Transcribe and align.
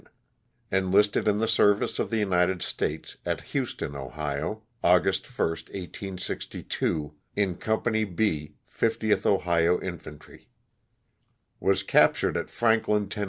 Enlisted 0.71 1.27
in 1.27 1.37
the 1.37 1.47
service 1.47 1.99
of 1.99 2.09
the 2.09 2.17
United 2.17 2.63
States, 2.63 3.17
at 3.23 3.51
Huston, 3.53 3.95
Ohio, 3.95 4.63
August 4.83 5.27
1, 5.37 5.47
1862, 5.47 7.13
in 7.35 7.53
Company 7.53 8.03
B, 8.03 8.55
50th 8.75 9.27
Ohio 9.27 9.77
In 9.77 9.99
fantry. 9.99 10.47
Was 11.59 11.83
captured 11.83 12.35
at 12.35 12.49
Frank 12.49 12.87
lin, 12.87 13.09
Tenn. 13.09 13.19